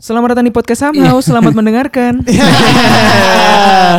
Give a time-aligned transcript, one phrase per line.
[0.00, 2.24] Selamat datang di podcast Somehow, selamat mendengarkan.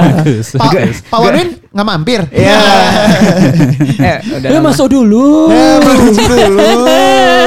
[0.01, 0.97] Bagus, Pak bagus.
[1.05, 2.25] Pa Wanwin nggak mampir?
[2.33, 2.57] Iya.
[4.09, 4.73] eh, udah Lu lama.
[4.73, 5.53] masuk dulu.
[5.53, 6.69] Eh, masuk dulu.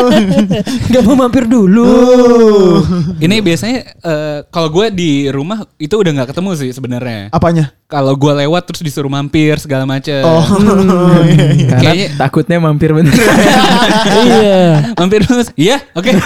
[0.95, 1.91] Gak mau mampir dulu.
[3.19, 7.35] Ini biasanya eh, kalau gue di rumah itu udah nggak ketemu sih sebenarnya.
[7.35, 7.75] Apanya?
[7.95, 10.19] Kalau gue lewat terus disuruh mampir segala macem.
[10.21, 10.43] Oh,
[11.23, 11.69] iya, iya.
[11.71, 13.15] Karena Kayaknya- takutnya mampir bener.
[14.27, 14.91] iya.
[14.99, 15.47] mampir dulu.
[15.55, 16.11] Iya, oke.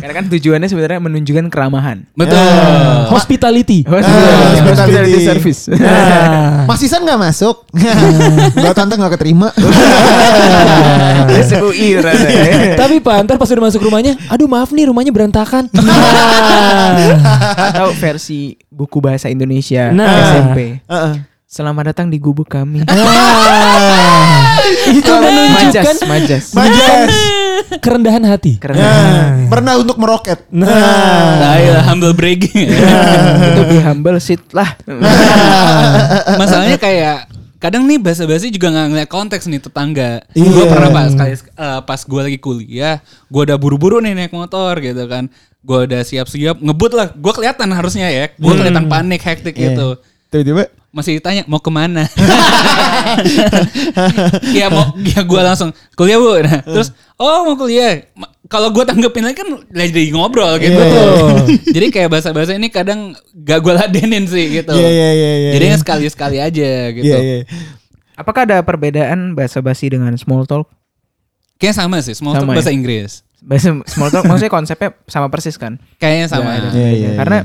[0.00, 2.08] Karena kan tujuannya sebenarnya menunjukkan keramahan.
[2.16, 2.40] Betul.
[3.12, 3.84] Hospitality.
[3.84, 5.20] Hospitality hospitality.
[5.20, 5.60] service.
[5.68, 6.64] Nah.
[6.64, 7.68] Mas Isan nggak masuk?
[8.56, 9.52] Gak tante nggak keterima.
[11.44, 12.00] SUI.
[12.72, 15.68] Tapi Pak, ntar pas udah masuk rumahnya, aduh maaf nih rumahnya berantakan.
[17.50, 20.06] Atau versi buku bahasa Indonesia Nah.
[20.30, 20.58] SMP.
[20.84, 21.14] Heeh.
[21.50, 22.86] Selamat datang di gubuk kami.
[24.86, 26.44] Itu menunjukkan Majas, majas.
[26.54, 27.10] Majas.
[27.82, 28.62] kerendahan hati.
[28.62, 28.78] Keren.
[28.78, 30.46] Nah, pernah untuk meroket.
[30.54, 32.70] Nah, iya, humble bragging.
[33.50, 34.78] Itu di humble seat lah.
[36.38, 37.26] Masalahnya kayak
[37.60, 40.22] kadang nih basa-basi juga nggak ngeliat konteks nih tetangga.
[40.32, 40.48] Iya.
[40.48, 44.78] Gue pernah pas sekali eh, pas gue lagi kuliah, gue udah buru-buru nih naik motor
[44.80, 45.28] gitu kan.
[45.60, 47.12] Gue udah siap-siap ngebut lah.
[47.12, 48.32] Gue kelihatan harusnya ya.
[48.32, 49.72] Gue kelihatan panik, hektik Iya.
[49.72, 49.88] gitu.
[50.30, 50.64] Tiba-tiba.
[50.90, 52.02] Masih ditanya mau ke mana?
[54.58, 56.42] ya mau ya gue langsung kuliah bu.
[56.42, 58.02] Nah, terus oh mau kuliah.
[58.50, 60.74] Kalau gue tanggepin lagi kan lagi ngobrol gitu.
[60.74, 61.06] Iya.
[61.78, 63.14] Jadi kayak bahasa-bahasa ini kadang
[63.46, 64.74] gak gue ladenin sih gitu.
[64.74, 65.76] Iya, iya, iya, iya, Jadi iya.
[65.78, 67.06] sekali-sekali aja gitu.
[67.06, 67.36] Iya, iya.
[68.18, 70.66] Apakah ada perbedaan bahasa basi dengan small talk?
[71.62, 72.56] Kayaknya sama sih, small talk Sama ya?
[72.58, 73.22] bahasa Inggris.
[73.40, 75.80] Bahasa small talk maksudnya konsepnya sama persis kan?
[75.96, 76.50] Kayaknya sama.
[76.52, 76.68] Ada.
[76.70, 77.38] Iya, iya, Karena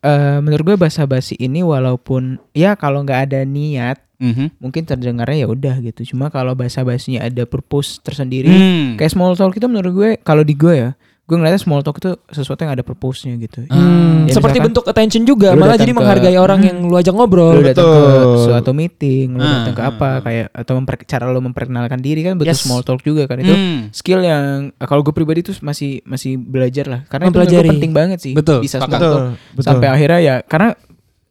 [0.00, 4.60] eh, menurut gue bahasa basi ini walaupun ya kalau nggak ada niat Mhm.
[4.60, 6.12] mungkin terdengarnya ya udah gitu.
[6.12, 9.00] Cuma kalau bahasa basinya ada purpose tersendiri, Hmm.
[9.00, 10.90] kayak small talk itu menurut gue kalau di gue ya,
[11.30, 13.62] gue ngeliatnya small talk itu sesuatu yang ada purpose-nya gitu.
[13.64, 16.92] Hmm, Ya, seperti misalkan bentuk attention juga, lu malah jadi ke- menghargai orang yang lu
[16.92, 17.62] ajak Lu ngobrol.
[17.62, 18.42] datang ke betul.
[18.44, 20.18] suatu meeting, lu Ah, datang ke apa ah, ah.
[20.20, 22.60] kayak atau memper- cara lu memperkenalkan diri kan butuh Yes.
[22.60, 23.88] small talk juga kan itu Hmm.
[23.90, 24.42] skill yang
[24.76, 28.76] kalau gue pribadi tuh masih masih belajar lah karena itu penting banget sih Betul, bisa
[28.76, 29.22] small talk Betul,
[29.54, 29.64] betul.
[29.64, 30.74] sampai akhirnya ya karena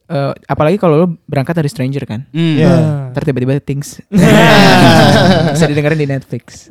[0.06, 2.56] eh, apalagi kalau lu berangkat dari stranger kan Hmm.
[2.56, 2.72] Iya.
[3.12, 4.00] ntar tiba-tiba things
[5.54, 6.70] bisa didengerin di Netflix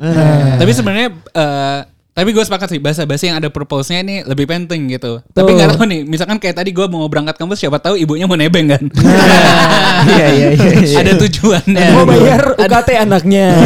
[0.54, 1.80] Tapi sebenarnya eh,
[2.18, 5.22] tapi gue sepakat sih bahasa basi yang ada purpose-nya ini lebih penting gitu.
[5.30, 8.34] Tapi nggak tahu nih, misalkan kayak tadi gue mau berangkat kampus, siapa tahu ibunya mau
[8.34, 8.82] nebeng kan?
[10.18, 10.96] iya iya iya iya.
[10.98, 11.86] ada tujuannya.
[11.94, 13.46] Mau bayar UKT anaknya.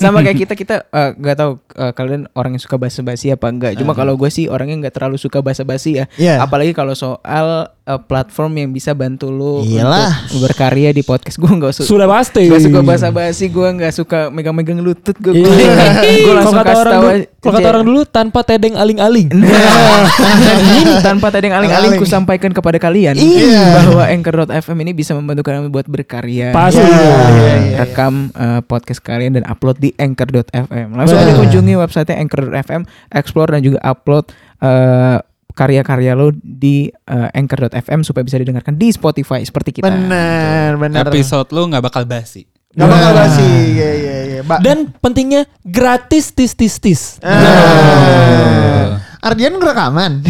[0.00, 3.52] sama kayak kita kita eh, nggak tahu eh, kalian orang yang suka bahasa basi apa
[3.52, 6.40] enggak cuma kalau gue sih orangnya nggak terlalu suka bahasa basi ya Iya.
[6.40, 10.26] apalagi kalau soal eh, platform yang bisa bantu lu Iyalah.
[10.26, 12.46] untuk berkarya di podcast gue nggak suka Sudah pasti.
[12.46, 16.06] Gak suka bahasa basi gue nggak suka megang-megang lutut gue Iya.
[16.22, 17.08] gue langsung Kalau kata kasih orang tahu
[17.40, 19.28] kalau kata orang dulu tanpa tedeng aling-aling.
[20.80, 22.00] Ini tanpa tadi yang aling-aling Aling.
[22.00, 23.80] ku sampaikan kepada kalian Iya.
[23.80, 26.52] bahwa Anchor.fm ini bisa membantu kalian buat berkarya.
[26.52, 26.80] Pasti.
[26.80, 27.76] Iya, iya, iya.
[27.80, 30.92] Rekam eh, podcast kalian dan upload di Anchor.fm.
[30.92, 34.28] Langsung aja kunjungi website Anchor.fm, explore dan juga upload
[34.60, 35.18] eh,
[35.52, 39.86] karya-karya lo di eh, Anchor.fm supaya bisa didengarkan di Spotify seperti kita.
[39.86, 41.04] Benar, benar.
[41.06, 42.46] Episode lu nggak bakal basi.
[42.70, 43.18] Gak bakal Nah.
[43.20, 43.42] basi.
[43.42, 44.40] Iya, iya, iya.
[44.40, 47.18] Ba- Dan pentingnya gratis tis tis tis.
[47.20, 49.02] Ah.
[49.20, 50.12] Ardian rekaman.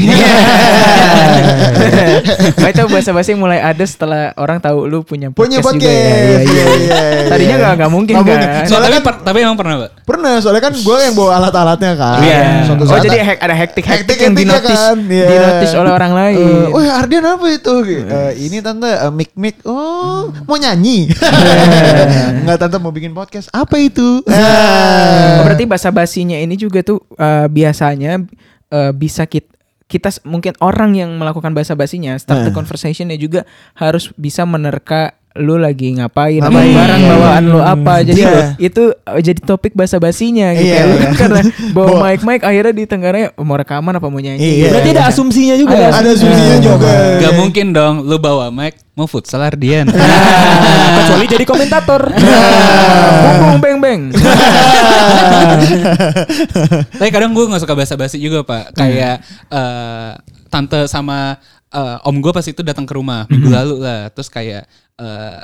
[2.51, 5.81] Nah, itu bahasa bahasa yang mulai ada setelah orang tahu lu punya Punya podcast, podcast.
[5.81, 6.01] juga ya.
[6.01, 6.75] Iya, iya, Iya, iya.
[6.77, 7.61] iya, Tadinya iya.
[7.62, 8.34] nggak nggak mungkin Nggak kan.
[8.37, 8.61] mungkin.
[8.61, 9.91] So, Soalnya tapi, kan- tapi emang pernah, Pak?
[10.05, 12.19] Pernah, soalnya kan gue yang bawa alat-alatnya kan.
[12.21, 12.41] Iya.
[12.67, 15.27] Suatu Oh jadi hek- ada hektik hektik yang Hektik-hektiknya dinotis kan, iya.
[15.28, 16.37] dinotis oleh orang lain.
[16.37, 17.75] Eh, Wah Ardian apa itu?
[17.87, 19.57] Eh, ini tante eh, mic mic.
[19.65, 21.09] Oh mau nyanyi?
[22.43, 23.49] Enggak tante mau bikin podcast.
[23.51, 24.21] Apa itu?
[24.21, 28.22] Oh, berarti bahasa basinya ini juga tuh eh, biasanya
[28.71, 29.51] eh, bisa kita
[29.91, 32.57] kita mungkin orang yang melakukan bahasa basinya start the Eh.
[32.57, 33.43] conversationnya juga
[33.75, 36.59] harus bisa menerka lu lagi ngapain, Ngapain.
[36.67, 37.11] apa barang Iya.
[37.15, 38.43] bawaan lu apa jadi Iya.
[38.59, 40.85] itu eh, jadi topik bahasa basinya gitu Iya, ya.
[40.85, 40.99] Iya.
[41.01, 44.75] kan karena bawa mic mic akhirnya di tengahnya mau rekaman apa mau nyanyi Iya.
[44.75, 45.78] Berarti ada asumsinya juga.
[45.78, 46.93] Ada Ada asumsinya juga.
[47.21, 49.87] Gak mungkin dong lu bawa mic mau futsal Ardian.
[50.99, 52.03] Kecuali jadi komentator.
[53.41, 54.01] Bung beng beng
[56.91, 58.75] Tapi kadang gue nggak suka basa-basi juga pak.
[58.75, 60.10] Kayak eh,
[60.51, 61.39] tante sama
[61.71, 64.11] eh, om gue pas itu datang ke rumah minggu lalu lah.
[64.11, 65.39] Terus kayak eh,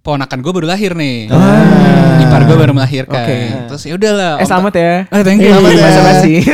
[0.00, 1.28] ponakan gue baru lahir nih.
[2.20, 3.20] Ipar gue baru melahirkan.
[3.20, 3.38] Oke.
[3.68, 4.32] Terus ya udahlah.
[4.36, 5.50] eh selamat ya Ah, thank you.
[5.50, 6.34] selamat bahasa basi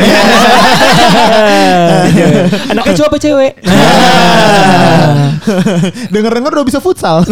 [2.70, 3.52] Anaknya cowok apa cewek?
[6.12, 7.22] Dengar-dengar udah bisa futsal.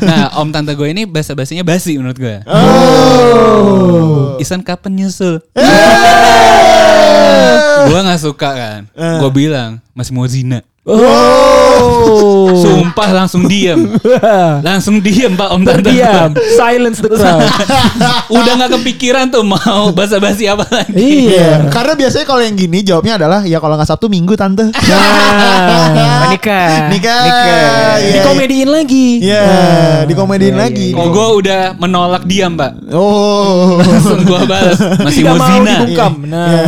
[0.00, 2.36] nah, om tante gue ini bahasa basinya basi menurut gue.
[2.46, 4.36] oh.
[4.38, 5.42] Isan kapan nyusul?
[5.54, 5.62] Eh.
[7.84, 8.80] Gue gak suka kan.
[8.90, 9.18] Eh.
[9.18, 10.60] Gue bilang masih mau zina.
[10.88, 12.48] Oh.
[12.56, 13.92] Sumpah langsung diem.
[14.66, 15.84] Langsung diem pak om tante.
[15.84, 16.32] Terdiam.
[16.56, 17.44] Silence the crowd.
[18.32, 20.96] Udah gak kepikiran tuh mau basa-basi apa lagi.
[21.28, 21.68] iya.
[21.68, 24.72] Karena biasanya kalau yang gini jawabnya adalah ya kalau nggak Sabtu Minggu tante.
[25.88, 26.28] Nah.
[26.30, 26.88] Nikah.
[26.88, 27.20] Nikah.
[27.20, 27.94] Nikah.
[27.98, 28.12] Iya.
[28.14, 29.08] Dikomediin lagi.
[29.20, 29.44] Iya,
[30.04, 30.88] dikomediin Iya, lagi.
[30.92, 32.72] Oh gue udah menolak diam pak.
[32.92, 33.76] Oh.
[33.78, 34.78] Langsung gue balas.
[34.98, 35.72] Masih Tidak mau mau zina.
[35.74, 36.12] dibungkam.
[36.24, 36.48] Nah.
[36.48, 36.64] Iya.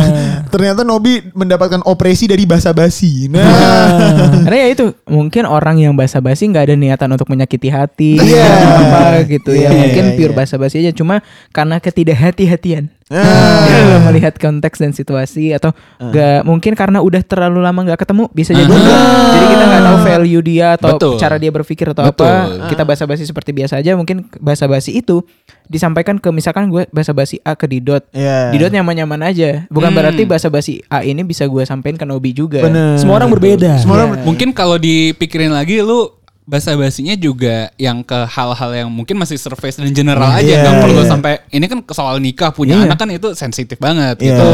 [0.51, 3.31] Ternyata Nobi mendapatkan opresi dari basa-basi.
[3.31, 3.47] Nah.
[4.45, 8.43] Karena ya itu mungkin orang yang basa-basi nggak ada niatan untuk menyakiti hati Iya.
[8.43, 10.37] atau apa gitu Iya, ya mungkin iya, pure iya.
[10.37, 11.23] basa-basi aja cuma
[11.55, 13.99] karena ketidakhati-hatian Ah.
[14.07, 18.65] melihat konteks dan situasi atau nggak mungkin karena udah terlalu lama nggak ketemu bisa jadi
[18.65, 18.95] juga.
[19.29, 21.13] jadi kita nggak tahu value dia atau Betul.
[21.19, 22.25] cara dia berpikir atau Betul.
[22.25, 22.31] apa
[22.71, 25.21] kita basa-basi seperti biasa aja mungkin basa-basi itu
[25.67, 28.51] disampaikan ke misalkan gue basa-basi A ke Didot Iya.
[28.51, 29.99] Didot nyaman-nyaman aja bukan Hmm.
[29.99, 32.95] berarti basa-basi A ini bisa gue sampein ke Nobi juga Bener.
[32.95, 33.75] Semua orang berbeda.
[33.75, 36.07] Semua orang Mungkin kalau dipikirin lagi lu
[36.51, 41.01] basa-basinya juga yang ke hal-hal yang mungkin masih surface dan general aja Iya, nggak perlu
[41.01, 41.07] iya.
[41.07, 42.91] sampai ini kan soal nikah punya Iya.
[42.91, 44.35] anak kan itu sensitif banget Iya.
[44.35, 44.47] gitu.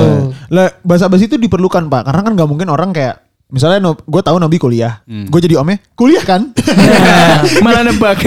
[0.54, 4.22] Lah bahasa basi itu diperlukan pak, karena kan nggak mungkin orang kayak misalnya no, gue
[4.22, 5.24] tahu Nobi kuliah, Hmm.
[5.26, 6.52] gue jadi omnya kuliah kan?
[7.64, 8.20] malah nebak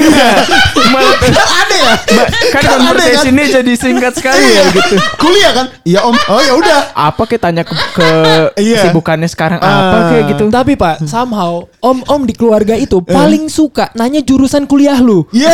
[0.87, 1.94] malah ada ya?
[2.00, 5.67] Kan Kan ada conversation-nya jadi singkat sekali ya gitu kuliah kan?
[5.82, 6.17] Iya om.
[6.26, 6.81] Oh ya udah.
[6.93, 8.08] apa kayak tanya ke, ke
[8.56, 8.81] Iya.
[8.81, 9.69] kesibukannya sekarang Ah.
[9.82, 14.96] apa kayak gitu Tapi Pak, somehow om-om di keluarga itu paling suka nanya jurusan kuliah
[14.99, 15.28] lu.
[15.31, 15.52] Iya.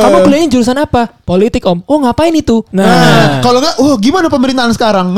[0.00, 1.20] Kamu kuliahnya jurusan apa?
[1.22, 1.84] Politik om.
[1.84, 2.64] Oh ngapain itu?
[2.70, 5.14] Nah, Nah, kalau nggak, oh gimana pemerintahan sekarang?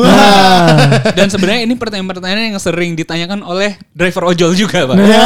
[1.18, 4.96] Dan sebenarnya ini pertanyaan-pertanyaan yang sering ditanyakan oleh driver ojol juga, Pak.
[4.96, 5.20] Ya, iya,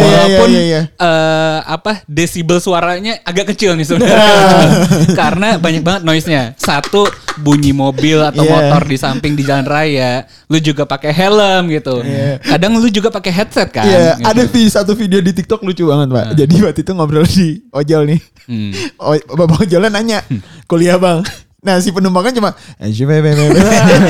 [0.00, 0.80] Walaupun iya, iya.
[0.90, 4.24] eh, apa desibel suaranya agak kecil nih sebenarnya.
[5.20, 6.56] Karena banyak banget noise-nya.
[6.56, 7.04] Satu
[7.36, 8.50] bunyi mobil atau Iya.
[8.50, 12.00] motor di samping di jalan raya, lu juga pakai helm gitu.
[12.40, 13.84] Kadang lu juga pakai headset kan.
[13.84, 14.24] Iya, gitu.
[14.24, 16.26] ada vi- satu video di TikTok lucu banget pak.
[16.34, 18.20] Jadi waktu itu ngobrol di ojol nih.
[18.46, 18.72] Hmm.
[19.28, 20.18] Bapak ojolnya nanya,
[20.64, 21.20] kuliah bang.
[21.66, 23.60] Nah si penumpangnya cuma, "Eh, sih, be, be, be, be."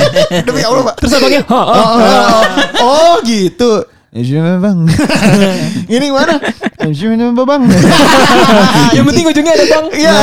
[0.47, 1.00] demi Allah pak.
[1.00, 2.43] terus abangnya, "Hah, Oh, ah." oh, oh,
[2.85, 3.81] oh, gitu.
[4.12, 4.23] Be,
[4.58, 4.79] bang.
[5.97, 6.37] Ini mana?
[6.37, 7.62] Be, bang.
[8.97, 9.87] yang penting ujungnya ada bang.
[9.93, 10.19] Iya,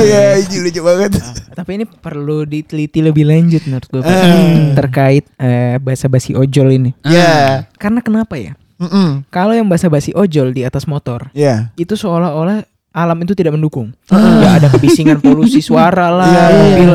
[0.00, 1.12] iya, ini lucu banget.
[1.50, 4.00] tapi ini perlu diteliti lebih lanjut menurut gue.
[4.00, 4.72] Eh.
[4.72, 7.66] terkait eh, basa-basi ojol ini Iya.
[7.74, 9.26] karena kenapa ya Mm-mm.
[9.26, 11.74] kalau yang basa-basi ojol di atas motor Iya.
[11.74, 13.92] itu seolah-olah alam itu tidak mendukung.
[14.08, 16.44] Nggak ada kebisingan polusi suara lah, Iya.
[16.50, 16.90] mobil.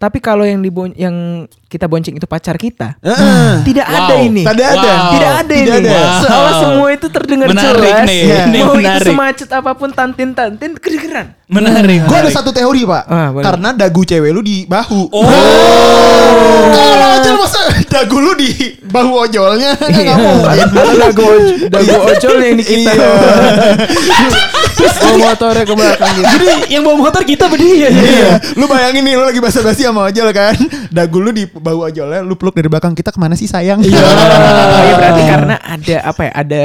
[0.00, 1.12] Tapi kalau yang dibon yang
[1.68, 3.60] kita bonceng itu pacar kita, Heeh.
[3.62, 4.24] tidak ada Wow.
[4.24, 4.42] ini.
[4.42, 4.80] Tidak ada.
[4.90, 5.12] Wow.
[5.12, 5.86] Tidak ada Tidak ini.
[5.86, 6.00] ada.
[6.18, 6.62] Seolah Wow.
[6.64, 8.06] semua itu terdengar Menarik jelas.
[8.08, 8.20] nih.
[8.22, 8.40] Iya.
[8.42, 9.06] Ini Mau itu menarik.
[9.06, 11.26] semacet apa pun tantin-tantin kedengeran.
[11.46, 12.00] Menarik.
[12.02, 13.02] Gue ada satu teori pak.
[13.04, 13.44] Ah, boleh.
[13.44, 15.00] Karena dagu cewek lu di bahu.
[15.12, 15.26] Oh.
[16.70, 18.50] Kalau ojol masa dagu lu di
[18.82, 20.06] bahu ojolnya mungkin.
[20.42, 20.64] Ada
[20.96, 21.26] dagu
[21.68, 22.90] dagu ojol yang di kita.
[22.90, 23.10] Iya.
[24.72, 26.24] Terus bawa motornya ke belakang gitu.
[26.30, 27.90] Jadi yang bawa motor kita berdiri ya.
[27.90, 30.54] Iya, lu bayangin nih lu lagi basa-basi sama ojol kan.
[30.96, 32.94] Dagu lu di bahu ojolnya, lu peluk dari belakang.
[32.94, 33.82] Kita ke mana sih sayang?
[33.82, 34.00] Iya.
[34.80, 36.32] Iya, berarti karena ada apa ya?
[36.32, 36.64] Ada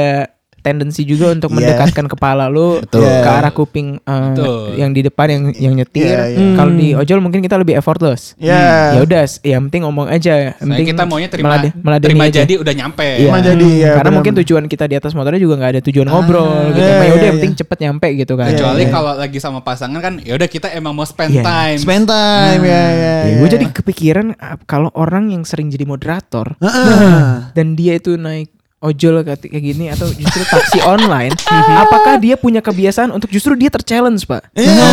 [0.66, 1.78] tendensi juga untuk Iya.
[1.78, 3.06] mendekatkan kepala lu Betul.
[3.06, 4.74] ke arah kuping Betul.
[4.74, 6.10] yang di depan yang yang nyetir.
[6.10, 6.48] Iya, iya.
[6.52, 8.34] Kalau di ojol mungkin kita lebih effortless.
[8.36, 8.98] Iya.
[8.98, 10.58] Ya udah, yang penting ngomong aja.
[10.58, 12.38] Yang penting kita maunya terima melade- meladeni terima aja.
[12.42, 13.06] jadi udah nyampe.
[13.06, 13.18] Iya.
[13.22, 14.16] Terima jadi, ya, Karena benar.
[14.18, 16.80] mungkin tujuan kita di atas motornya juga nggak ada tujuan Ah, ngobrol gitu.
[16.80, 17.32] iya, ya iya, udah yang iya.
[17.36, 18.48] penting cepet nyampe gitu kan.
[18.50, 18.90] Kecuali Iya.
[18.90, 21.42] kalau lagi sama pasangan kan ya udah kita emang mau spend Iya.
[21.42, 21.78] time.
[21.78, 23.14] Spend time ya ya.
[23.22, 27.52] Ya, gue jadi kepikiran ah, kalau orang yang sering jadi moderator Heeh.
[27.52, 28.50] dan dia itu naik
[28.86, 31.34] ojol kayak kayak gini atau justru taksi online,
[31.76, 34.46] apakah dia punya kebiasaan untuk justru dia terchallenge pak?
[34.52, 34.88] Iya.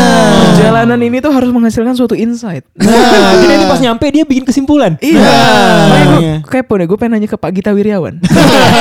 [0.49, 2.65] Perjalanan ini tuh harus menghasilkan suatu insight.
[2.75, 2.89] Nah,
[3.35, 4.97] jadi nanti pas nyampe dia bikin kesimpulan.
[4.97, 6.35] Iya, Nah, gue iya.
[6.41, 6.85] kepo deh.
[6.85, 8.17] Gue pengen nanya ke Pak Gita Wirjawan.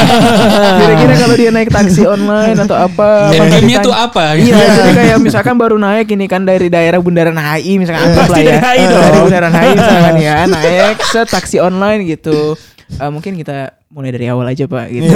[0.78, 3.08] Kira-kira kalau dia naik taksi online atau apa?
[3.28, 4.24] Apa gamenya ditanya- tuh apa?
[4.34, 8.38] Iya, jadi kayak misalkan baru naik ini kan dari daerah Bundaran HI misalkan anggap lah
[8.38, 8.46] ya.
[8.46, 9.22] dari HI Dari dong.
[9.22, 12.54] Bundaran HI misalkan ya, naik set taksi online gitu.
[12.92, 15.12] Eh, mungkin kita mulai dari awal aja Pak gitu.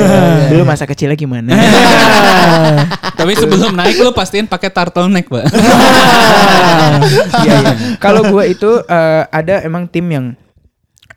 [0.47, 1.49] Dulu masa kecilnya gimana?
[3.19, 5.45] Tapi sebelum naik lu pastiin pakai turtleneck, Pak.
[7.39, 7.75] Iya, iya.
[7.97, 10.27] Kalau gue itu eh, ada emang tim yang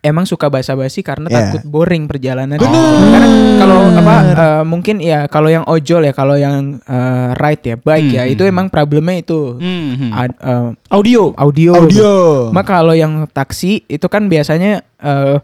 [0.00, 1.36] emang suka basa-basi karena Iya.
[1.52, 2.56] takut boring perjalanan.
[2.56, 2.80] Karena
[3.58, 8.10] kalau apa eh, mungkin ya kalau yang ojol ya kalau yang eh, ride ya bike
[8.10, 10.10] ya Hmm, itu emang problemnya itu Hmm, hmm.
[10.10, 11.22] Ad- eh, Audio.
[11.36, 11.72] audio.
[11.76, 12.12] Audio.
[12.50, 15.36] Maka kalau yang taksi itu kan biasanya eh,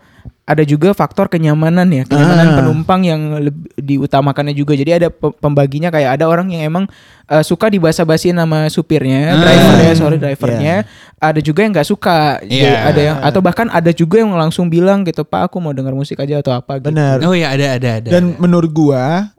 [0.46, 2.56] ada juga faktor kenyamanan ya, kenyamanan Ah.
[2.56, 4.72] penumpang yang leb- diutamakannya juga.
[4.72, 6.84] Jadi ada pe- pembaginya kayak ada orang yang emang
[7.26, 9.42] eh, suka dibasa-basiin sama supirnya, Ah.
[9.42, 10.86] drivernya, sorry drivernya.
[11.18, 12.38] Ada juga yang nggak suka.
[12.40, 12.78] Jadi Iya.
[12.86, 16.14] Ada yang atau bahkan ada juga yang langsung bilang gitu, "Pak, aku mau dengar musik
[16.16, 16.94] aja atau apa." gitu.
[16.94, 17.26] Benar.
[17.26, 18.08] Oh ya ada ada ada.
[18.08, 19.34] Dan menurut gua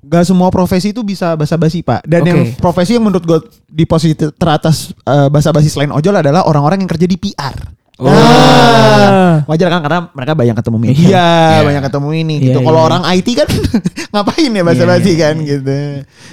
[0.00, 2.30] Gak semua profesi itu bisa basa-basi pak Dan Oke.
[2.30, 6.88] yang profesi yang menurut gua di posisi teratas eh, basa-basi selain ojol adalah orang-orang yang
[6.88, 7.52] kerja di PR
[7.98, 8.06] Oh.
[8.06, 11.66] Ah, wajar kan karena mereka banyak ketemu media, Iya.
[11.66, 12.58] banyak ketemu ini Iya, gitu.
[12.62, 12.86] Kalau iya.
[12.86, 13.48] orang IT kan
[14.14, 15.78] ngapain ya basa-basi Iya, kan gitu.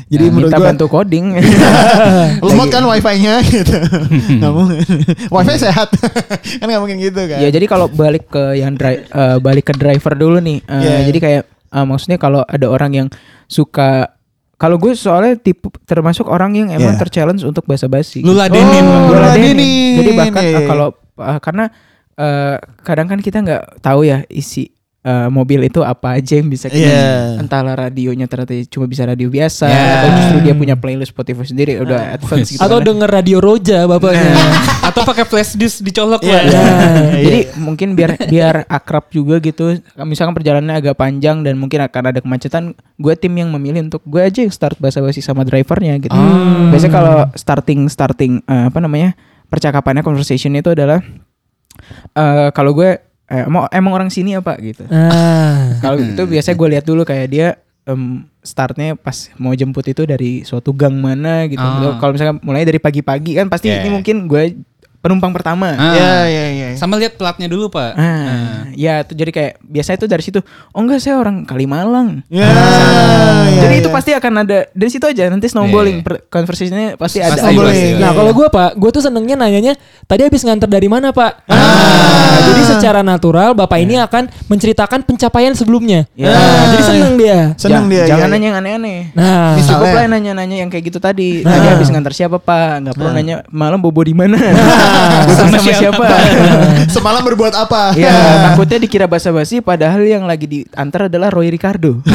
[0.05, 1.25] Jadi Nah, menurut minta gua bantu coding.
[2.45, 3.77] lemot kan wifi-nya gitu.
[4.35, 4.85] Nggak mungkin.
[5.27, 5.89] wifi sehat.
[6.55, 7.39] kan nggak mungkin gitu kan.
[7.39, 10.61] Ya jadi kalau balik ke yang dri- eh, balik ke driver dulu nih.
[10.61, 10.97] Eh, Iya.
[11.09, 13.07] Jadi kayak eh, maksudnya kalau ada orang yang
[13.45, 14.13] suka
[14.55, 17.01] kalau gue soalnya tipe termasuk orang yang emang Iya.
[17.01, 18.21] terchallenge untuk basa-basi.
[18.21, 18.85] Lu ladenin.
[18.85, 19.57] Oh, lu ladenin.
[19.57, 19.95] ladenin.
[19.97, 20.67] Jadi bahkan Iya, iya.
[20.69, 21.65] kalau eh, karena
[22.13, 26.65] eh, kadang kan kita nggak tahu ya isi eh, mobil itu apa aja yang bisa
[26.65, 27.37] kita Iya.
[27.37, 29.85] entahlah radionya ternyata cuma bisa radio biasa Iya.
[29.93, 32.57] atau justru dia punya playlist Spotify sendiri udah advance gitu.
[32.57, 32.87] Atau kan.
[32.89, 34.33] denger radio Roja bapaknya.
[34.89, 36.33] Atau pakai flash disk dicolok Iya.
[36.33, 36.41] lah.
[36.41, 37.21] Iya.
[37.21, 39.77] Jadi mungkin biar biar akrab juga gitu.
[40.01, 44.21] Misalkan perjalanannya agak panjang dan mungkin akan ada kemacetan, gue tim yang memilih untuk gue
[44.21, 46.13] aja yang start basa-basi sama drivernya gitu.
[46.13, 46.73] Hmm.
[46.73, 49.13] Biasanya kalau starting starting eh, apa namanya
[49.55, 50.99] percakapannya conversation itu adalah
[52.11, 52.99] eh kalau gue
[53.31, 54.83] eh, emang, emang orang sini apa gitu.
[54.91, 55.79] Ah.
[55.79, 57.47] Kalau itu biasanya gue lihat dulu kayak dia
[57.87, 61.63] em, startnya pas mau jemput itu dari suatu gang mana gitu.
[61.63, 61.97] Ah.
[61.97, 63.87] Kalau misalnya mulai dari pagi-pagi kan pasti Yeah.
[63.87, 64.59] ini mungkin gue
[65.05, 65.69] penumpang pertama.
[65.71, 65.93] Ah.
[65.93, 66.67] Iya, iya, iya.
[66.73, 67.93] Sama lihat platnya dulu pak.
[67.93, 70.41] Ah, ya tuh jadi kayak biasa itu dari situ.
[70.73, 72.25] Oh enggak saya orang Kalimalang.
[72.25, 73.81] Ya, Ah, ya, jadi ya.
[73.85, 76.05] itu pasti akan ada dari situ aja nanti snowballing Iya.
[76.05, 77.37] per- conversation-nya pasti ada.
[77.37, 77.87] Pasti, pasti.
[77.95, 78.39] Nah Iya, kalau iya.
[78.41, 81.45] gue pak, gue tuh senengnya nanyanya tadi habis nganter dari mana pak?
[81.45, 86.09] Nah, jadi secara natural bapak ini akan menceritakan pencapaian sebelumnya.
[86.17, 86.33] Ya.
[86.33, 87.39] Nah, jadi seneng dia.
[87.55, 88.03] Seneng dia.
[88.07, 88.99] Jangan iya, nanya yang aneh-aneh.
[89.13, 89.93] Nah, Cukup Misalnya.
[89.93, 91.45] lah nanya-nanya yang kayak gitu tadi.
[91.45, 91.53] Nah.
[91.53, 92.71] Tadi habis ngantar siapa pak?
[92.81, 93.15] Nggak perlu Nah.
[93.15, 94.37] nanya malam bobo di mana.
[94.39, 94.73] Bobo
[95.35, 95.81] Sama sama, siapa?
[95.81, 96.05] siapa?
[96.95, 97.93] Semalam berbuat apa?
[97.97, 98.13] ya
[98.51, 102.01] takutnya dikira basa-basi padahal yang lagi diantar adalah Roy Ricardo.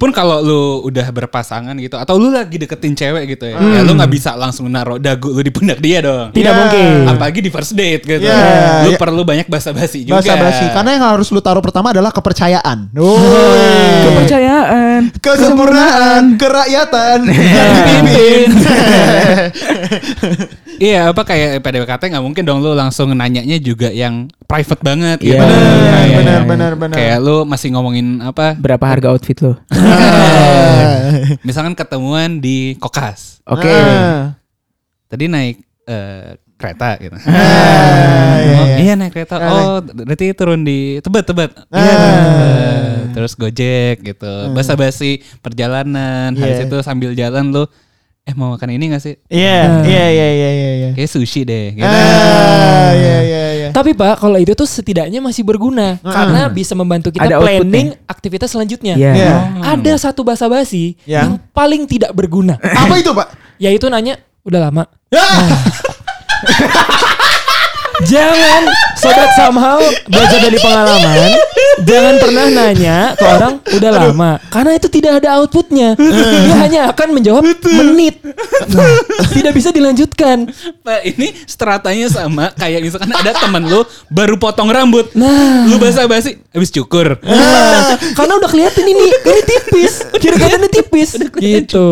[0.00, 3.92] Pun kalau lu udah berpasangan gitu atau lu lagi deketin cewek gitu ya, ya lu
[3.92, 6.32] nggak bisa langsung naruh dagu lu di pundak dia dong.
[6.32, 6.58] tidak Ya.
[6.58, 6.90] mungkin.
[7.06, 8.24] Apalagi di first date gitu.
[8.24, 8.96] Ya, lu ya.
[8.96, 10.18] perlu banyak basa-basi juga.
[10.18, 10.64] Basa basi.
[10.66, 12.88] Karena yang harus lu taruh pertama adalah kepercayaan.
[12.96, 13.20] Oh,
[14.02, 15.12] Kepercayaan.
[15.20, 18.48] kesempurnaan, kerakyatan yang dipimpin.
[20.80, 25.36] Iya apa kayak PDKT nggak mungkin dong lu langsung nanyanya juga yang private banget gitu.
[25.36, 25.44] Iya.
[25.44, 26.96] Benar, Kayak- benar, benar, benar.
[26.96, 28.56] Kayak lu masih ngomongin apa?
[28.56, 29.60] Berapa harga outfit lo?
[31.46, 33.40] Misalkan ketemuan di Kokas.
[33.46, 33.68] Oke.
[33.70, 34.34] Ah.
[35.10, 35.56] Tadi naik
[35.86, 37.16] eh, kereta gitu.
[37.24, 38.76] Ah, iya, Oh, iya.
[38.78, 39.36] iya naik kereta.
[39.40, 41.50] Oh, berarti turun di Tebet, Tebet.
[41.68, 41.76] Ah.
[41.76, 41.94] Iya.
[41.96, 43.08] Tebet.
[43.10, 44.32] Terus Gojek gitu.
[44.54, 46.36] Basa-basi perjalanan.
[46.36, 46.66] Habis Iya.
[46.70, 47.64] itu sambil jalan lu
[48.30, 49.18] eh mau makan ini gak sih?
[49.26, 50.88] Iya, iya, iya, iya, iya, iya.
[50.94, 51.82] Kayak sushi deh gitu.
[51.82, 53.68] Ah, iya, iya, iya.
[53.74, 57.58] Tapi Pak, kalau itu tuh setidaknya masih berguna karena bisa membantu kita Ada outputnya.
[57.58, 58.94] planning aktivitas selanjutnya.
[58.94, 59.12] Iya.
[59.18, 59.34] Iya.
[59.66, 61.22] Ada satu basa-basi Yang?
[61.26, 63.58] yang paling tidak berguna, Apa itu, Pak?
[63.58, 64.14] yaitu nanya
[64.46, 64.86] udah lama.
[65.10, 65.58] Ah!
[68.00, 68.62] Jangan
[68.96, 69.76] sobat somehow
[70.08, 71.30] belajar dari pengalaman.
[71.80, 75.96] Jangan pernah nanya ke orang udah lama karena itu tidak ada outputnya.
[75.96, 78.20] Dia hanya akan menjawab menit.
[78.70, 78.90] Nah,
[79.36, 80.50] tidak bisa dilanjutkan.
[80.84, 83.82] Pak, ini stratanya sama kayak misalkan ada temen lu
[84.12, 85.12] baru potong rambut.
[85.16, 85.66] Nah.
[85.68, 87.16] Lu basa-basi habis cukur.
[87.22, 91.88] Nah, karena udah kelihatan ini ini tipis, kanannya tipis gitu.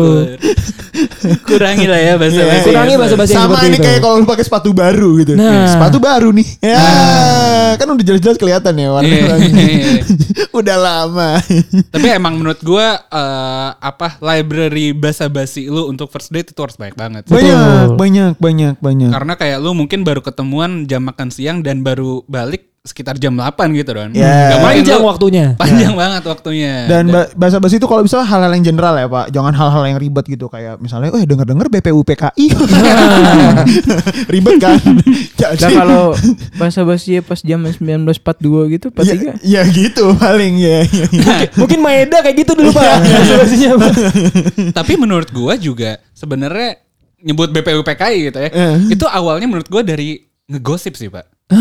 [1.45, 2.67] Kurangi lah ya basa-basi.
[2.69, 3.85] Kurangi basa-basi yang Sama ini itu.
[3.85, 5.33] kayak kalau lu pakai sepatu baru gitu.
[5.35, 5.69] Nah.
[5.71, 6.47] Sepatu baru nih.
[6.59, 6.81] Ya,
[7.77, 9.35] kan udah jelas-jelas kelihatan ya warna Iya.
[10.59, 11.39] Udah lama.
[11.93, 16.95] Tapi emang menurut gua eh, apa library basa-basi lu untuk first date itu harus banyak
[16.97, 17.21] banget.
[17.25, 17.33] sih.
[17.33, 19.09] banyak, banyak, banyak, banyak.
[19.13, 23.51] Karena kayak lu mungkin baru ketemuan jam makan siang dan baru balik sekitar jam 8
[23.75, 24.09] gitu kan.
[24.11, 24.23] Ya.
[24.23, 25.45] Nggak mungkin Panjang lu- waktunya.
[25.55, 26.73] Panjang banget waktunya.
[26.87, 29.97] Dan ba- bahasa basi itu kalau bisa hal-hal yang general ya Pak, jangan hal-hal yang
[29.97, 32.45] ribet gitu kayak misalnya, eh dengar-dengar BPU PKI,
[34.31, 34.79] ribet kan?
[35.39, 36.03] Jadi, Nah kalau
[36.55, 39.43] bahasa basi pas jam 1942 gitu, ya, 43.
[39.43, 40.79] ya gitu paling ya.
[40.85, 41.35] ya, ya.
[41.55, 42.83] Mungkin Maeda kayak gitu dulu Pak.
[43.01, 43.91] Basa-basinya, Pak.
[44.77, 46.79] Tapi menurut gua juga sebenarnya
[47.19, 48.49] nyebut BPU PKI gitu ya.
[48.49, 48.75] Eh.
[48.95, 51.25] Itu awalnya menurut gua dari ngegosip sih, Pak.
[51.49, 51.57] Ah.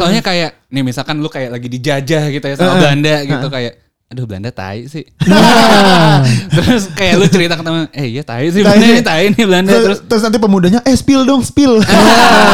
[0.00, 4.26] Soalnya kayak nih misalkan lu kayak lagi dijajah gitu ya sama Belanda gitu kayak aduh
[4.26, 5.06] Belanda tai sih.
[6.58, 9.44] terus kayak lu cerita ke teman, eh iya tai sih Tai Belanda ini tai nih
[9.46, 11.78] Belanda terus, terus terus nanti pemudanya, eh spill dong, spill.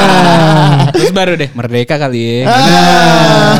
[0.93, 2.53] terus baru deh, merdeka kali ya.
[2.53, 3.57] Ah.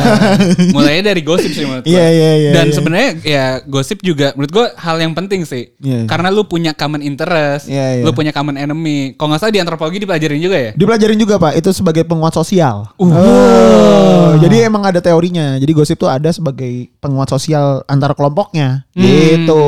[0.77, 1.97] Mulainya dari gosip sih menurut gue.
[1.97, 2.73] Iya, iya, iya, Dan iya.
[2.77, 5.73] sebenarnya ya gosip juga menurut gue hal yang penting sih.
[5.81, 6.05] Iya.
[6.05, 8.03] Karena lu punya common interest, Iya, iya.
[8.05, 9.17] lu punya common enemy.
[9.17, 10.71] Kalau nggak salah di antropologi dipelajarin juga ya.
[10.77, 12.93] Dipelajarin juga pak, itu sebagai penguat sosial.
[13.01, 15.57] Oh, jadi emang ada teorinya.
[15.57, 18.83] Jadi gosip tuh ada sebagai penguat sosial antar kelompoknya.
[18.91, 19.63] Gitu.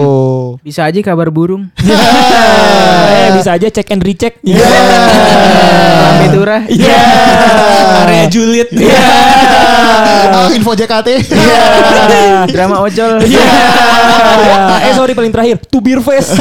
[0.59, 1.71] Bisa aja kabar burung.
[3.15, 4.37] eh bisa aja cek and recheck.
[4.43, 4.67] Iya.
[6.03, 6.61] Lambe Turah.
[6.67, 6.99] Iya.
[8.05, 8.69] Area Juliet.
[10.29, 11.07] Ah, info JKT.
[12.51, 13.23] Drama ojol.
[13.23, 13.47] Iya.
[14.83, 16.35] eh sorry paling terakhir, to beer face.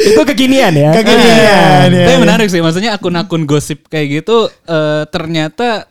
[0.00, 0.90] Itu kekinian ya.
[0.96, 1.88] Kekinian.
[1.92, 2.06] ya.
[2.08, 5.89] Tapi menarik sih, maksudnya akun-akun gosip kayak gitu eh, ternyata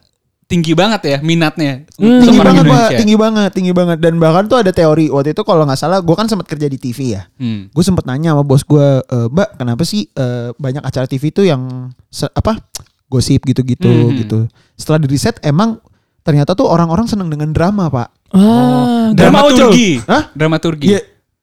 [0.49, 2.97] tinggi banget ya minatnya tinggi untuk orang banget pak, Indonesia.
[2.97, 3.97] tinggi banget, tinggi banget.
[4.01, 6.81] Dan bahkan tuh ada teori waktu itu kalau nggak salah, gue kan sempat kerja di
[6.81, 7.29] TV ya.
[7.37, 7.69] Hmm.
[7.69, 11.45] Gue sempet nanya sama bos gue, "Eh, Mbak, kenapa sih eh, banyak acara TV itu
[11.45, 11.93] yang
[12.33, 12.57] apa
[13.05, 14.15] gosip gitu-gitu Mhm.
[14.19, 14.39] gitu.
[14.73, 15.77] Setelah di riset emang
[16.21, 18.09] ternyata tuh orang-orang seneng dengan drama pak.
[18.29, 19.73] Ah, drama ojol.
[19.73, 19.89] Dramaturgi.
[20.05, 20.23] Hah?
[20.33, 20.87] Dramaturgi.
[20.89, 20.99] Ya,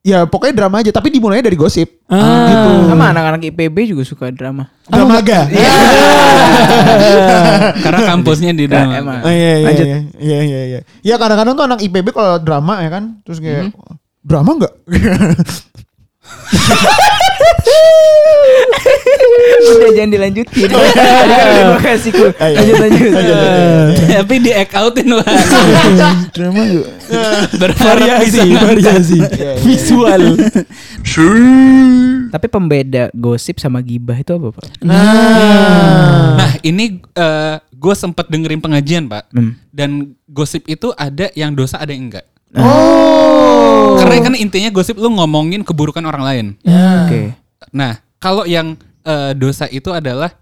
[0.06, 1.98] ya pokoknya drama aja, tapi dimulainya dari gosip.
[2.06, 2.46] Ah.
[2.46, 2.94] Gitu.
[2.94, 4.70] Sama anak-anak IPB juga suka drama.
[4.86, 5.50] Drama aga.
[7.84, 8.94] Karena kampusnya di drama.
[8.94, 9.18] Emang.
[9.26, 9.86] Oh, iya, iya, Lanjut.
[9.86, 10.80] iya, iya, iya, iya.
[11.02, 13.74] Ya kadang-kadang tuh anak IPB kalau drama ya kan, terus kayak
[14.22, 14.74] drama nggak?
[19.66, 20.68] Udah jangan dilanjutin.
[20.70, 20.74] Tadi
[21.30, 22.26] kan terima kasih ku.
[22.32, 23.10] Lanjut lanjut.
[24.06, 25.26] Tapi di act outin lah.
[26.32, 26.86] Drama yuk.
[27.58, 29.18] Berharap bisa variasi,
[29.62, 30.22] visual.
[32.30, 34.64] Tapi pembeda gosip sama gibah itu apa, Pak?
[34.82, 37.00] Nah ini
[37.76, 39.28] gue sempat dengerin pengajian pak.
[39.30, 39.54] Hmm.
[39.70, 42.26] Dan gosip itu ada yang dosa ada yang enggak.
[42.56, 44.00] Oh.
[44.00, 46.46] Karena kan intinya gosip lu ngomongin keburukan orang lain.
[46.64, 47.36] Oke.
[47.72, 50.32] Nah kalau yang eh, dosa itu adalah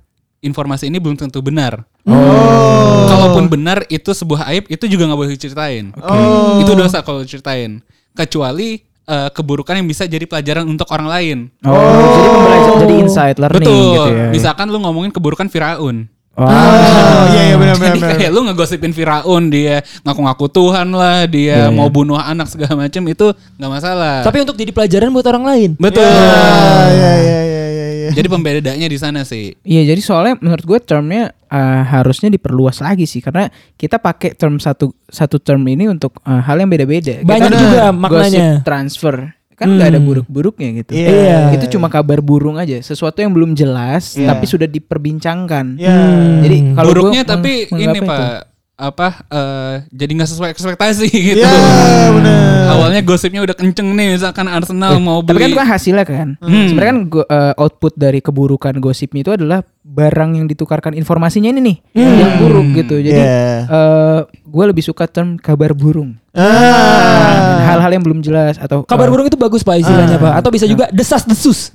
[0.45, 1.83] informasi ini belum tentu benar.
[2.07, 3.09] Oh.
[3.11, 5.91] Kalaupun benar itu sebuah aib itu juga nggak boleh diceritain.
[5.99, 6.63] Oh.
[6.63, 7.83] Itu dosa kalau diceritain.
[8.15, 8.79] Kecuali
[9.11, 11.39] eh, keburukan yang bisa jadi pelajaran untuk orang lain.
[11.67, 11.75] Oh,
[12.15, 13.91] jadi pembelajaran jadi insight learning Betul.
[13.91, 14.27] gitu ya.
[14.31, 16.07] Misalkan lu ngomongin keburukan Firaun.
[16.35, 16.51] Wah.
[16.51, 18.15] Oh, iya iya benar benar.
[18.15, 23.27] Kayak lu ngegosipin Firaun dia ngaku-ngaku Tuhan lah, dia mau bunuh anak segala macam itu
[23.57, 24.23] nggak masalah.
[24.23, 25.71] Tapi untuk jadi pelajaran buat orang lain.
[25.77, 26.03] betul.
[26.03, 28.09] Ah, Iya iya iya iya iya.
[28.13, 29.57] Jadi pembedanya di sana sih.
[29.63, 34.59] Iya, jadi soalnya menurut gue termnya uh, harusnya diperluas lagi sih karena kita pakai term
[34.59, 37.23] satu satu term ini untuk uh, hal yang beda-beda.
[37.23, 38.47] Banyak Kita juga gosip maknanya.
[38.63, 40.93] transfer kan nggak ada buruk-buruknya gitu.
[40.93, 41.55] Iya.
[41.55, 44.31] Itu cuma kabar burung aja, sesuatu yang belum jelas Iya.
[44.31, 45.79] tapi sudah diperbincangkan.
[45.79, 45.97] Iya.
[46.43, 47.99] Jadi kalau gua Buruknya meng- tapi ini.
[48.01, 51.39] Pak apa eh, jadi nggak sesuai ekspektasi gitu.
[51.41, 52.75] Iya benar.
[52.75, 55.47] Awalnya gosipnya udah kenceng nih misalkan Arsenal mau Tapi kan beli.
[55.49, 56.29] itu kan hasilnya kan.
[56.43, 61.61] Sebenarnya kan go- uh, output dari keburukan gosipnya itu adalah barang yang ditukarkan informasinya ini
[61.63, 62.99] nih yang buruk gitu.
[62.99, 64.27] Jadi Iya.
[64.27, 66.19] gue lebih suka term kabar burung.
[66.35, 67.63] Ah.
[67.65, 70.35] Hal-hal yang belum jelas atau Kabar uh, burung itu bagus pak istilahnya pak.
[70.35, 71.71] Atau bisa juga desas desus.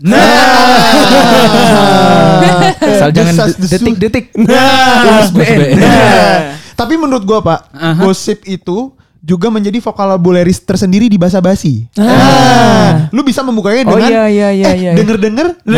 [2.82, 3.72] asal jangan Desas de- desus.
[3.72, 4.26] detik-detik.
[4.36, 5.32] Nah.
[5.32, 5.70] BN.
[6.80, 8.02] Tapi menurut gua Pak, Aha.
[8.08, 8.96] gosip itu
[9.30, 11.86] juga menjadi vokabularis tersendiri di bahasa basi.
[11.94, 12.10] Ah.
[12.10, 12.92] Ah.
[13.14, 14.92] Lu bisa membukanya Oh dengan iya iya iya eh, iya.
[14.98, 15.48] denger-denger.
[15.70, 15.78] Nah.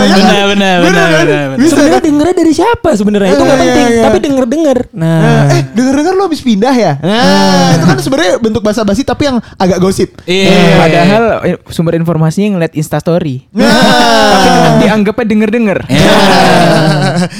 [0.00, 0.20] Ya kan?
[0.20, 1.24] Benar, benar, benar, kan?
[1.24, 1.68] benar, benar.
[1.70, 2.04] Sebenarnya kan?
[2.04, 3.86] dengernya dari siapa sebenarnya itu nggak Iya, penting.
[3.86, 4.04] iya, iya.
[4.04, 4.78] Tapi denger denger.
[4.92, 5.20] Nah.
[5.20, 6.92] Nah, eh denger-denger lu habis pindah ya?
[7.00, 10.10] Nah, itu kan sebenarnya bentuk bahasa basi tapi yang agak gosip.
[10.24, 10.76] Iya.
[10.76, 13.48] Padahal eh, sumber informasinya ngeliat instastory.
[13.56, 13.68] Nah.
[13.70, 15.78] Tapi dianggapnya denger-denger.
[15.88, 16.12] Iya.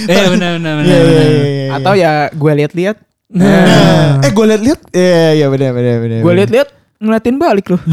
[0.06, 0.84] Iya benar benar benar.
[0.84, 1.26] Iya, iya, benar.
[1.26, 1.66] iya, iya.
[1.76, 2.96] Atau ya gue lihat-lihat,
[3.30, 4.18] Nah.
[4.26, 6.18] Eh gue liat-liat, iya iya benar benar benar.
[6.26, 6.68] gue lihat-lihat
[7.00, 7.80] ngeliatin balik loh.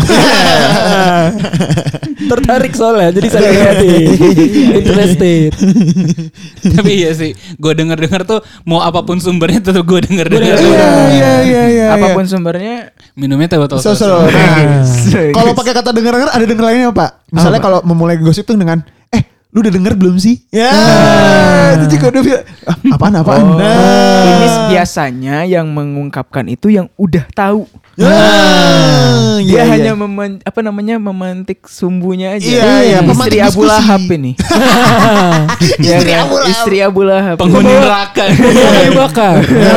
[2.27, 3.93] Tertarik soalnya jadi saya hati.
[4.83, 5.55] Interested.
[6.75, 10.57] Tapi iya sih, gue denger denger tuh mau apa pun sumbernya tuh gue denger denger.
[10.59, 11.85] Iya iya iya iya.
[11.95, 12.91] Apa pun sumbernya.
[13.15, 14.27] Minumnya teh botol So, so, susu.
[14.27, 14.83] nah.
[15.37, 17.31] Kalau pakai kata denger-denger ada denger lainnya Pak.
[17.31, 18.96] Misalnya kalau memulai gosip tuh dengan eh
[19.47, 20.43] lu udah denger belum sih?
[20.49, 20.69] Ya,
[21.73, 23.43] itu juga udah bilang, ah, apaan apaan.
[23.43, 24.27] Oh, Nah.
[24.27, 27.63] ini biasanya yang mengungkapkan itu yang udah tahu.
[27.97, 29.63] Ah, Dia iya, iya.
[29.65, 32.45] hanya meman- apa namanya memantik sumbunya aja.
[32.45, 33.61] Iya, iya, Istri Abu.
[33.63, 34.31] Lahab ini.
[35.79, 36.21] Ya Istri kan?
[36.21, 36.51] Abu Lahab.
[36.51, 37.35] Istri Abu Lahab.
[37.37, 38.23] Penghuni neraka.
[38.93, 39.35] Bakar.
[39.41, 39.73] Iya,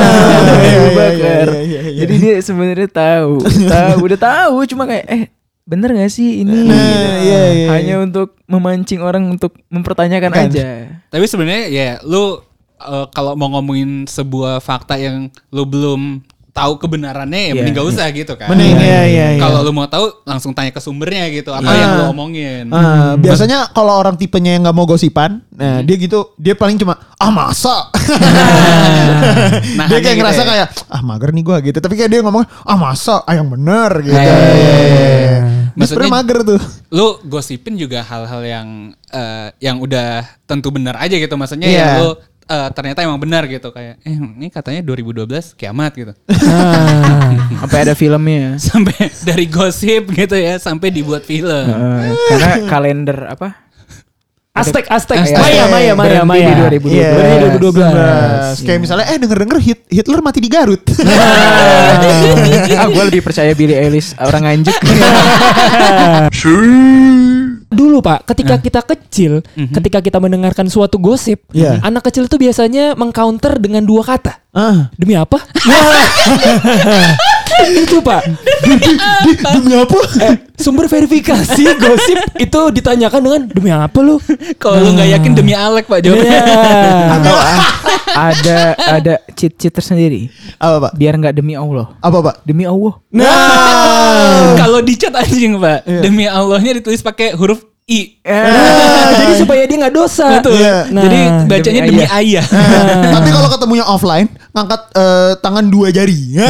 [0.77, 1.47] Abu iya, Bakar.
[1.57, 1.81] iya.
[1.97, 5.23] Jadi dia sebenarnya tahu, tahu, udah tahu, cuma kayak eh
[5.71, 6.67] bener gak sih ini?
[6.67, 7.07] Nah, Gitu.
[7.23, 10.51] iya, iya, Hanya untuk memancing orang untuk mempertanyakan Kan.
[10.51, 10.99] aja.
[11.07, 12.43] Tapi sebenarnya ya lu
[12.77, 17.55] eh, kalau mau ngomongin sebuah fakta yang lu belum tahu kebenarannya ya Iya.
[17.55, 18.49] mending gak usah gitu kan.
[18.49, 19.39] Mending, iya, iya, iya.
[19.39, 21.79] Kalau lu mau tahu langsung tanya ke sumbernya gitu apa Iya.
[21.79, 22.65] yang lu omongin.
[22.69, 26.99] Ah, biasanya kalau orang tipenya yang nggak mau gosipan, nah dia gitu, dia paling cuma
[27.15, 27.87] ah masa.
[29.77, 30.49] Nah, dia kayak gitu ngerasa ya.
[30.49, 31.79] kayak ah mager nih gua gitu.
[31.79, 34.17] Tapi kayak dia ngomong ah masa, ah yang bener gitu.
[34.17, 35.97] Iya, iya, iya, iya.
[35.97, 36.61] Maksudnya- mager tuh.
[36.91, 38.69] lu gosipin juga hal-hal yang
[39.09, 40.09] eh, yang udah
[40.45, 41.79] tentu benar aja gitu maksudnya Iya.
[41.79, 42.11] yang lu
[42.47, 46.13] eh, ternyata emang benar gitu kayak eh ini katanya 2012 kiamat gitu
[46.45, 47.31] Ah.
[47.61, 48.59] Sampai ada filmnya.
[48.63, 53.70] sampai dari gosip gitu ya sampai dibuat film Eh, karena kalender apa?
[54.61, 55.17] Aztec, Aztec.
[55.19, 55.37] Aztec.
[55.37, 56.49] Maya, Maya, Maya, Berhenti Maya.
[56.71, 56.93] di 2012.
[56.93, 57.11] Iya.
[57.11, 58.63] Berhenti di 2012.
[58.63, 60.83] Kayak misalnya eh denger-denger Hit- Hitler mati di Garut.
[62.73, 64.77] ah, gue lebih percaya Billy Eilish orang nganjuk.
[67.71, 69.33] Dulu Pak, ketika kita kecil,
[69.71, 71.79] ketika kita mendengarkan suatu gosip, Iya.
[71.81, 74.43] anak kecil itu biasanya mengcounter dengan dua kata.
[74.51, 75.39] ah, Demi apa?
[77.85, 78.23] itu Pak.
[79.55, 79.99] demi apa?
[80.21, 84.21] Eh, sumber verifikasi gosip itu ditanyakan dengan demi apa lu?
[84.57, 86.45] kalau lu nggak yakin demi Alek pak jawabnya Ya.
[87.17, 87.61] Atau ah,
[88.13, 90.29] ada ada cheat-cheat tersendiri.
[90.59, 90.93] Apa pak?
[90.97, 91.97] Biar nggak demi Allah.
[92.01, 92.35] Apa pak?
[92.45, 92.99] Demi Allah.
[93.11, 96.01] Nah, kalau di chat anjing pak Iya.
[96.05, 100.39] demi Allahnya ditulis pakai huruf I Ah, jadi supaya dia nggak dosa.
[100.39, 100.87] betul Iya.
[100.89, 102.47] Nah, jadi bacanya demi demi ayah
[103.19, 106.31] Tapi kalau ketemunya offline, ngangkat eh, tangan dua jari.
[106.31, 106.47] Ya,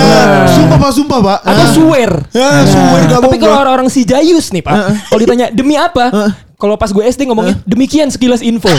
[0.52, 1.38] sumpah pak, sumpah pak.
[1.42, 1.72] Atau Ah.
[1.72, 2.10] swear.
[2.30, 4.76] Ya, swear gak Tapi kalau orang-orang si Jayus nih Pak,
[5.08, 6.12] kalau ditanya demi apa?
[6.54, 8.68] Kalau pas gue SD ngomongnya demikian sekilas info.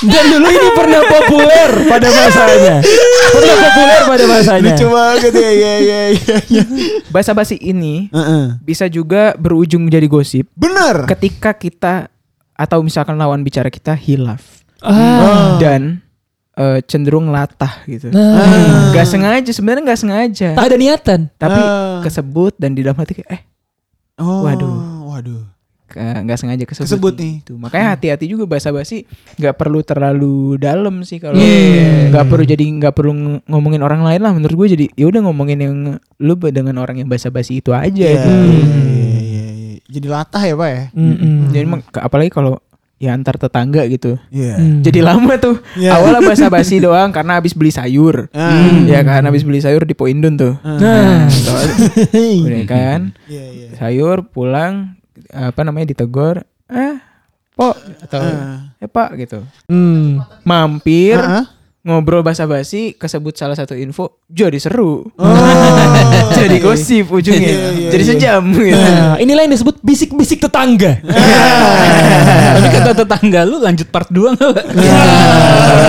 [0.00, 2.74] Dan dulu ini pernah populer pada masanya.
[3.28, 4.72] Pernah populer pada masanya.
[4.72, 6.00] Lucu banget ya, ya, ya,
[6.46, 6.62] ya.
[7.08, 8.56] Bahasa basi ini Heeh.
[8.60, 11.02] bisa juga berujung jadi gosip Bener.
[11.06, 12.06] ketika kita
[12.54, 15.58] atau misalkan lawan bicara kita hilaf Ah.
[15.58, 15.98] dan
[16.54, 18.10] eh, cenderung latah gitu.
[18.10, 18.90] Nah.
[18.90, 20.48] Gak sengaja sebenarnya nggak sengaja.
[20.54, 21.20] Tak ada niatan.
[21.34, 21.98] Tapi Ah.
[22.00, 23.42] kesebut dan di dalam hati kayak eh
[24.18, 25.06] Oh, Waduh.
[25.08, 25.42] Waduh.
[25.90, 27.34] Nggak sengaja kesebut, Kesebut nih.
[27.40, 27.52] Itu.
[27.56, 32.10] Makanya hati-hati juga bahasa basi nggak perlu terlalu dalam sih kalau Iya.
[32.10, 35.20] nggak perlu jadi nggak perlu ng- ngomongin orang lain lah menurut gue jadi ya udah
[35.22, 35.74] ngomongin yang
[36.18, 38.28] lu dengan orang yang bahasa basi itu aja Iya, gitu.
[38.28, 38.60] iya,
[39.18, 39.76] iya, iya.
[39.88, 40.82] Jadi latah ya pak ya.
[40.92, 41.48] Mm-mm.
[41.48, 42.60] Jadi emang ke- apalagi kalau
[42.98, 44.18] ya antar tetangga gitu.
[44.28, 44.58] Iya.
[44.58, 44.82] Hmm.
[44.82, 45.56] Jadi lama tuh.
[45.74, 45.96] Iya.
[45.96, 48.26] Awalnya bahasa basi doang karena habis beli sayur.
[48.30, 48.50] Ah.
[48.84, 50.58] Ya kan habis beli sayur di Poindun tuh.
[50.60, 51.30] Nah.
[52.44, 53.68] Udah kan Iya, iya.
[53.74, 54.97] sayur pulang
[55.30, 56.96] apa namanya ditegur ah
[57.52, 58.18] pok atau
[58.76, 60.18] ya pak gitu Hmm.
[60.42, 61.44] mampir Ah, ah.
[61.80, 65.32] ngobrol basa-basi kesebut salah satu info jadi seru Oh.
[66.36, 68.08] jadi gosip ujungnya Iya, iya, jadi iya.
[68.12, 68.76] sejam gitu.
[68.76, 71.00] Nah, inilah yang disebut bisik-bisik tetangga.
[72.54, 74.64] tapi kata tetangga lu lanjut part 2 nggak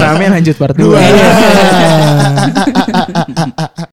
[0.02, 0.86] rame lanjut part 2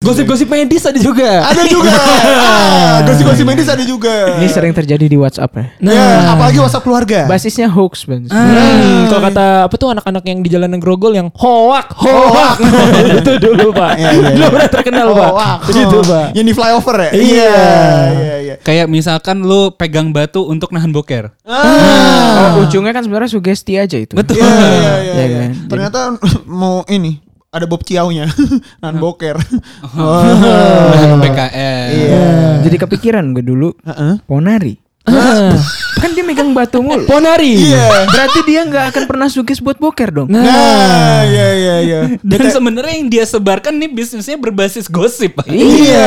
[0.00, 1.44] Gosip-gosip medis ada juga.
[1.44, 1.92] Ada juga.
[3.06, 4.32] Gosip-gosip medis ada juga.
[4.40, 7.28] ini sering terjadi di WhatsApp ya Ya, apalagi WhatsApp keluarga.
[7.28, 11.92] basisnya hoax bang Hmm, kalau kata apa tuh anak-anak yang di jalanan grogol yang hoak,
[11.92, 12.56] hoak.
[13.20, 13.92] itu dulu Pak.
[13.94, 14.48] Iya, iya, Dulu iya.
[14.48, 15.30] pernah terkenal Pak.
[15.36, 15.54] wah.
[15.68, 16.26] Itu Pak.
[16.32, 17.10] Yang di flyover ya?
[17.12, 17.52] Iya.
[18.08, 18.54] Iya, iya.
[18.56, 22.56] kayak misalkan lu pegang batu untuk nahan boker Ah.
[22.56, 25.38] oh, ujungnya kan sebenarnya sugesti aja itu betul Iya, iya, iya, Iya iya.
[25.38, 25.50] kan?
[25.68, 25.98] Ternyata
[26.46, 28.30] mau ini ada Bob Ciaunya
[28.82, 29.34] nan boker.
[29.90, 32.24] nahan BKN Iya.
[32.62, 34.22] jadi kepikiran gue dulu Heeh.
[34.24, 35.56] ponari Ah.
[35.96, 37.56] kan dia megang batu mulu Ponari.
[37.66, 38.04] Iya.
[38.06, 40.44] berarti dia nggak akan pernah sugis buat boker dong Nah,
[41.24, 42.00] iya iya iya.
[42.20, 45.48] dan sebenarnya yang dia sebarkan nih bisnisnya berbasis gosip Pak.
[45.48, 46.06] Iya.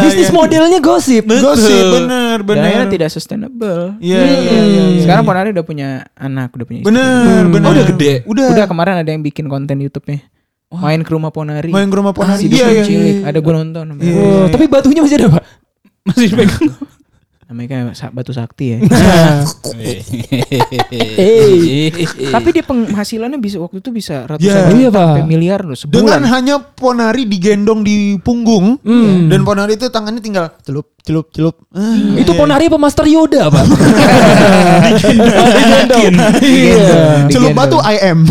[0.00, 1.24] Bisnis modelnya gosip.
[1.26, 2.62] Gosip bener dan bener.
[2.62, 4.62] akhirnya tidak sustainable Iya iya iya.
[4.92, 5.02] iya.
[5.02, 6.88] sekarang ponari udah punya anak udah punya istri.
[6.92, 7.66] bener bener.
[7.66, 8.12] Oh, udah gede?
[8.24, 8.46] Udah.
[8.52, 10.20] udah kemarin ada yang bikin konten YouTube-nya
[10.76, 12.38] main ke rumah ponari Main ke rumah Ponari.
[12.38, 12.82] Si Iya Dukun iya.
[12.82, 14.12] cilik ada gue nonton Iya.
[14.16, 15.42] Oh, tapi batunya masih ada Pak.
[16.04, 16.68] masih dipegang
[17.44, 18.76] namanya kayak sa- batu sakti ya
[19.76, 20.00] Eh.
[22.32, 24.64] tapi dia penghasilannya bisa waktu itu bisa ratusan Iya.
[24.66, 25.06] juta Iya, Pak.
[25.06, 28.78] sampai miliar loh Dengan sebulan hanya Ponari digendong di punggung
[29.28, 31.54] dan Ponari itu tangannya tinggal celup celup celup.
[31.70, 32.38] Ah, Itu iya.
[32.38, 33.64] Ponari apa Master Yoda, Pak?
[35.54, 36.14] Digendong.
[37.28, 37.54] Celup Digendong.
[37.54, 38.18] batu I am.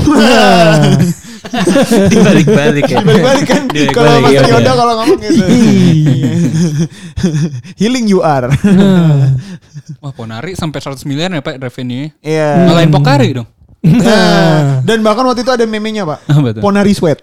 [2.11, 4.73] dibalik-balik ya Balik-balik kan Dibalik-balik, kalau Mas iya, Yoda iya.
[4.73, 5.43] kalau ngomong gitu.
[7.79, 8.47] Healing you are.
[10.03, 12.67] wah Ponari sampai 100 miliar ya Pak revenue Iya.
[12.67, 13.47] ngalahin Pokari dong
[13.83, 16.63] Nah, dan bahkan waktu itu ada memenya pak Apa tuh?
[16.63, 17.19] Ponari sweat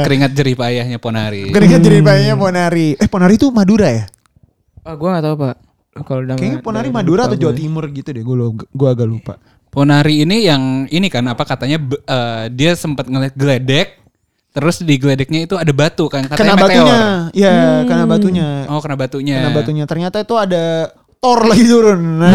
[0.00, 4.04] keringat jerih payahnya Ponari Keringat jadi payahnya Ponari Eh Ponari itu Madura ya?
[4.80, 5.54] ah gue nggak tahu pak
[6.00, 7.52] kalau Kayaknya Ponari Madura atau Jawa.
[7.52, 9.36] Timur gitu deh Gue gue agak lupa
[9.68, 14.00] Ponari ini yang ini kan apa katanya be- eh, dia sempat ngeliat geledek
[14.48, 16.66] terus di geledeknya itu ada batu kan Kena katanya meteor.
[16.66, 16.98] batunya.
[17.30, 17.54] Iya,
[17.84, 18.48] kena batunya.
[18.66, 19.36] Oh, kena batunya.
[19.38, 19.84] Kena batunya.
[19.84, 20.64] Ternyata itu ada
[21.18, 22.00] Thor lagi turun.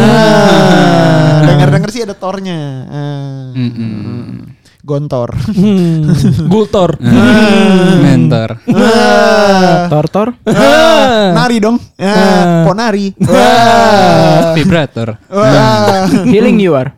[1.34, 2.58] Nah, dengar-dengar sih ada Thornya.
[2.86, 3.44] Ah.
[3.52, 4.53] Mm-mm.
[4.84, 5.32] Gontor.
[5.48, 6.12] Hmm.
[6.52, 7.00] Gultor.
[8.04, 8.60] Mentor.
[8.68, 9.88] Ah.
[9.88, 10.28] Tor Tor.
[10.44, 11.32] Ah.
[11.32, 11.80] Nari dong.
[11.96, 13.16] Ah, Ponari.
[13.16, 14.52] Wah.
[14.52, 15.16] Vibrator.
[15.32, 16.04] Wah.
[16.28, 16.92] Healing you are.